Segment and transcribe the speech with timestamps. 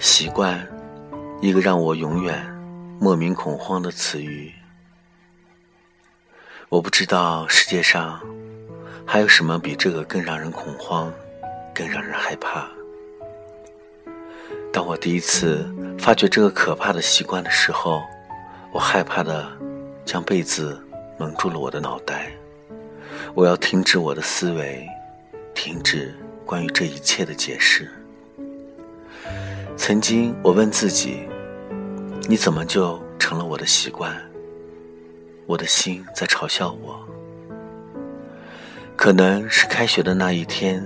[0.00, 0.64] 习惯，
[1.40, 2.40] 一个让我永远
[3.00, 4.52] 莫名恐慌的词语。
[6.68, 8.20] 我不知道世界上
[9.04, 11.12] 还有什么比这个更让人恐慌、
[11.74, 12.68] 更让人害怕。
[14.72, 15.68] 当我第一次
[15.98, 18.00] 发觉这个可怕的习惯的时候，
[18.72, 19.50] 我害怕的
[20.04, 20.80] 将被子
[21.18, 22.30] 蒙住了我的脑袋。
[23.34, 24.88] 我要停止我的思维，
[25.54, 26.14] 停止
[26.46, 27.90] 关于这一切的解释。
[29.78, 31.20] 曾经，我问自己
[32.28, 34.12] ：“你怎么就成了我的习惯？”
[35.46, 36.98] 我的心在嘲笑我。
[38.96, 40.84] 可能是开学的那一天，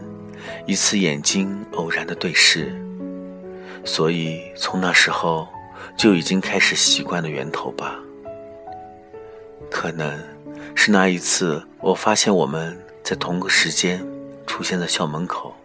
[0.66, 2.70] 一次眼睛偶然的对视，
[3.82, 5.48] 所以从那时候
[5.96, 7.98] 就已经开始习惯的源头吧。
[9.70, 10.16] 可能
[10.74, 14.06] 是那一次，我发现我们在同个时间
[14.46, 15.56] 出现在校门口，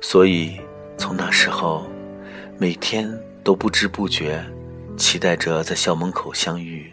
[0.00, 0.58] 所以
[0.96, 1.86] 从那时候。
[2.62, 3.10] 每天
[3.42, 4.44] 都不知不觉
[4.94, 6.92] 期待着在校门口相遇，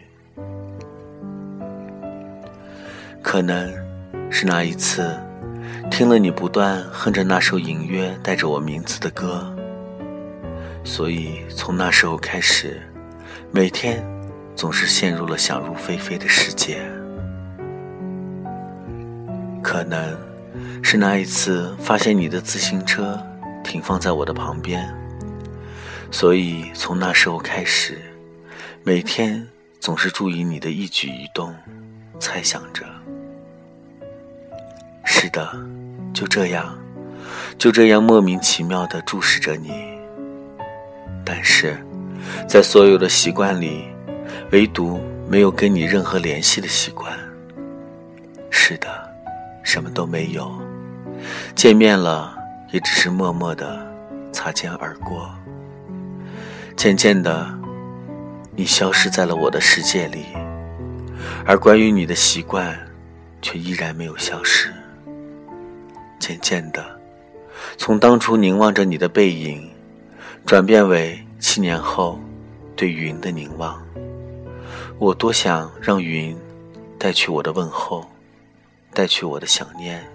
[3.22, 3.70] 可能
[4.30, 5.14] 是那一次
[5.90, 9.54] 听了你不断哼着那首隐约带着我名字的歌，
[10.84, 12.80] 所以从那时候开始，
[13.52, 14.02] 每天
[14.56, 16.78] 总是陷入了想入非非的世界。
[19.62, 20.16] 可能
[20.82, 23.22] 是那一次发现你的自行车
[23.62, 24.88] 停放在我的旁边。
[26.10, 28.00] 所以，从那时候开始，
[28.82, 29.46] 每天
[29.78, 31.54] 总是注意你的一举一动，
[32.18, 32.84] 猜想着。
[35.04, 35.54] 是的，
[36.14, 36.76] 就这样，
[37.58, 39.98] 就这样莫名其妙的注视着你。
[41.24, 41.78] 但是，
[42.48, 43.84] 在所有的习惯里，
[44.50, 47.16] 唯独没有跟你任何联系的习惯。
[48.50, 48.88] 是的，
[49.62, 50.50] 什么都没有，
[51.54, 52.34] 见面了
[52.72, 53.86] 也只是默默的
[54.32, 55.30] 擦肩而过。
[56.78, 57.52] 渐渐的，
[58.54, 60.26] 你消失在了我的世界里，
[61.44, 62.78] 而关于你的习惯，
[63.42, 64.72] 却依然没有消失。
[66.20, 66.86] 渐渐的，
[67.76, 69.68] 从当初凝望着你的背影，
[70.46, 72.16] 转变为七年后
[72.76, 73.84] 对云的凝望。
[75.00, 76.38] 我多想让云
[76.96, 78.06] 带去我的问候，
[78.94, 80.08] 带去我的想念。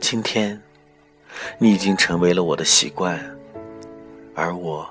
[0.00, 0.60] 今天，
[1.56, 3.37] 你已经成为了我的习惯。
[4.40, 4.88] 而我，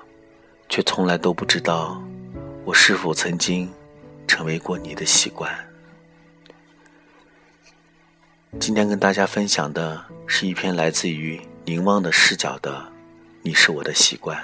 [0.68, 2.04] 却从来都不知道，
[2.66, 3.72] 我是否曾经
[4.28, 5.50] 成为过你的习惯。
[8.60, 12.74] 今天跟大家分享的是一篇来自于凝望的视角的
[13.42, 14.38] 《你是我的习惯》。